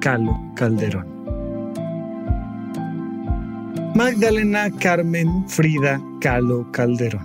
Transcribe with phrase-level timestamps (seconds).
[0.00, 1.06] Calo Calderón.
[3.94, 7.24] Magdalena Carmen Frida Calo Calderón,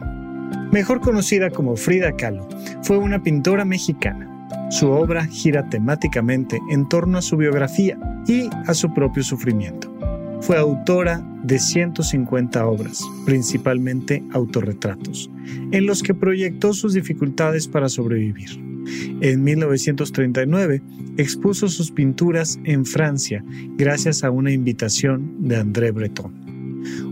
[0.72, 2.48] mejor conocida como Frida Kahlo,
[2.82, 4.30] fue una pintora mexicana.
[4.72, 9.94] Su obra gira temáticamente en torno a su biografía y a su propio sufrimiento.
[10.42, 15.30] Fue autora de 150 obras, principalmente autorretratos,
[15.72, 18.73] en los que proyectó sus dificultades para sobrevivir.
[19.22, 20.82] En 1939
[21.18, 23.44] expuso sus pinturas en Francia
[23.78, 26.44] gracias a una invitación de André Breton.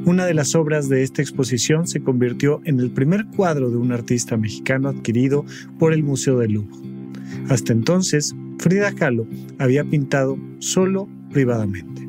[0.06, 3.92] Una de las obras de esta exposición se convirtió en el primer cuadro de un
[3.92, 5.46] artista mexicano adquirido
[5.80, 6.76] por el Museo del Louvre.
[7.50, 9.28] Hasta entonces, Frida Kahlo
[9.60, 12.08] había pintado solo privadamente.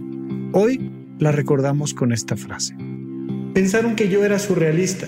[0.52, 2.74] Hoy la recordamos con esta frase.
[3.54, 5.06] Pensaron que yo era surrealista,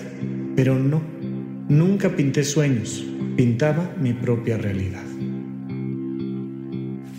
[0.55, 1.01] pero no,
[1.67, 5.03] nunca pinté sueños, pintaba mi propia realidad.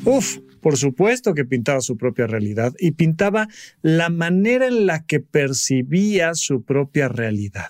[0.04, 3.48] Uf, por supuesto que pintaba su propia realidad y pintaba
[3.82, 7.68] la manera en la que percibía su propia realidad.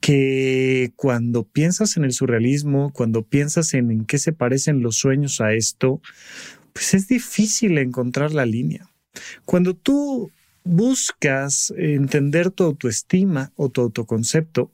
[0.00, 5.40] Que cuando piensas en el surrealismo, cuando piensas en en qué se parecen los sueños
[5.40, 6.00] a esto,
[6.72, 8.88] pues es difícil encontrar la línea.
[9.44, 10.30] Cuando tú
[10.64, 14.70] buscas entender tu autoestima o tu autoconcepto,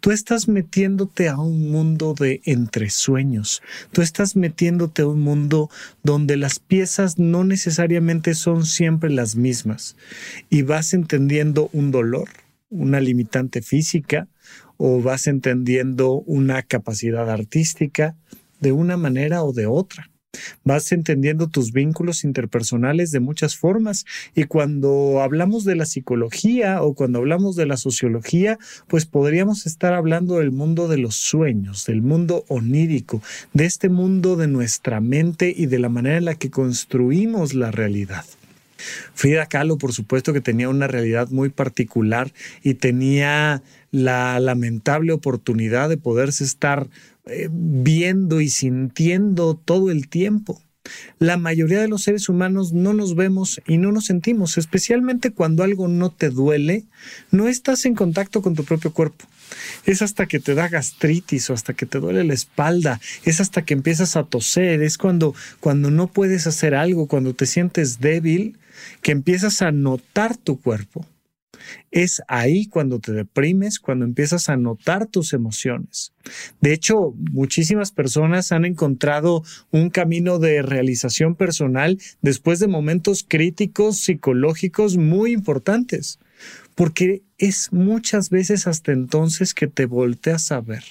[0.00, 3.62] Tú estás metiéndote a un mundo de entresueños.
[3.92, 5.70] Tú estás metiéndote a un mundo
[6.02, 9.96] donde las piezas no necesariamente son siempre las mismas.
[10.50, 12.28] Y vas entendiendo un dolor,
[12.70, 14.28] una limitante física,
[14.76, 18.16] o vas entendiendo una capacidad artística
[18.60, 20.10] de una manera o de otra.
[20.62, 26.94] Vas entendiendo tus vínculos interpersonales de muchas formas y cuando hablamos de la psicología o
[26.94, 28.58] cuando hablamos de la sociología,
[28.88, 33.22] pues podríamos estar hablando del mundo de los sueños, del mundo onírico,
[33.54, 37.70] de este mundo de nuestra mente y de la manera en la que construimos la
[37.70, 38.26] realidad.
[39.14, 45.88] Frida Kahlo, por supuesto que tenía una realidad muy particular y tenía la lamentable oportunidad
[45.88, 46.88] de poderse estar
[47.28, 50.60] eh, viendo y sintiendo todo el tiempo.
[51.18, 55.62] La mayoría de los seres humanos no nos vemos y no nos sentimos, especialmente cuando
[55.62, 56.86] algo no te duele,
[57.30, 59.26] no estás en contacto con tu propio cuerpo.
[59.84, 63.64] Es hasta que te da gastritis o hasta que te duele la espalda, es hasta
[63.64, 68.58] que empiezas a toser, es cuando, cuando no puedes hacer algo, cuando te sientes débil,
[69.02, 71.06] que empiezas a notar tu cuerpo.
[71.90, 76.12] Es ahí cuando te deprimes, cuando empiezas a notar tus emociones.
[76.60, 83.98] De hecho, muchísimas personas han encontrado un camino de realización personal después de momentos críticos
[83.98, 86.18] psicológicos muy importantes,
[86.74, 90.84] porque es muchas veces hasta entonces que te volteas a ver.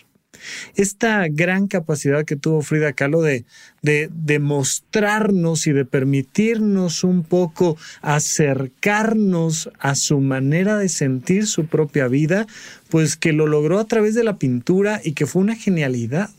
[0.76, 3.46] Esta gran capacidad que tuvo Frida Kahlo de,
[3.82, 12.08] de, mostrarnos y de permitirnos un poco acercarnos a su manera de sentir su propia
[12.08, 12.48] vida,
[12.90, 16.30] pues que lo logró a través de la pintura y que fue una genialidad.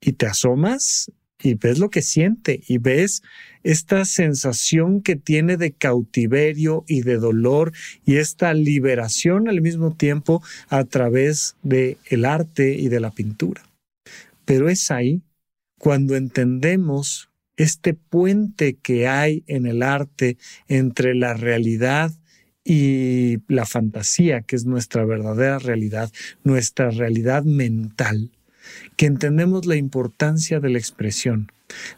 [0.00, 1.10] Y te asomas
[1.42, 3.22] y ves lo que siente y ves
[3.62, 7.72] esta sensación que tiene de cautiverio y de dolor
[8.04, 13.62] y esta liberación al mismo tiempo a través de el arte y de la pintura.
[14.44, 15.22] Pero es ahí
[15.78, 20.38] cuando entendemos este puente que hay en el arte
[20.68, 22.12] entre la realidad
[22.64, 26.10] y la fantasía, que es nuestra verdadera realidad,
[26.44, 28.30] nuestra realidad mental,
[28.96, 31.52] que entendemos la importancia de la expresión,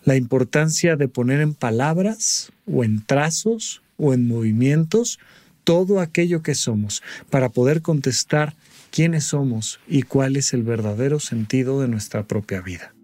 [0.05, 5.19] la importancia de poner en palabras o en trazos o en movimientos
[5.65, 8.55] todo aquello que somos para poder contestar
[8.91, 12.95] quiénes somos y cuál es el verdadero sentido de nuestra propia vida.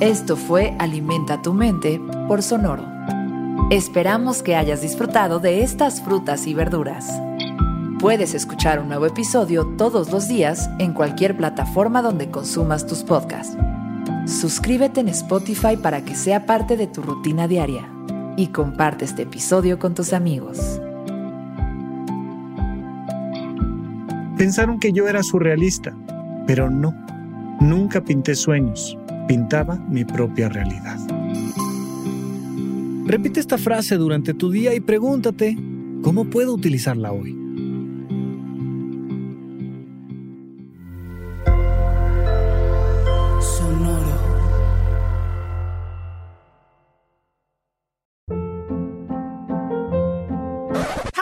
[0.00, 2.84] Esto fue Alimenta tu mente por Sonoro.
[3.70, 7.06] Esperamos que hayas disfrutado de estas frutas y verduras.
[8.02, 13.56] Puedes escuchar un nuevo episodio todos los días en cualquier plataforma donde consumas tus podcasts.
[14.26, 17.88] Suscríbete en Spotify para que sea parte de tu rutina diaria
[18.36, 20.80] y comparte este episodio con tus amigos.
[24.36, 25.96] Pensaron que yo era surrealista,
[26.44, 26.92] pero no.
[27.60, 30.98] Nunca pinté sueños, pintaba mi propia realidad.
[33.06, 35.56] Repite esta frase durante tu día y pregúntate,
[36.02, 37.41] ¿cómo puedo utilizarla hoy?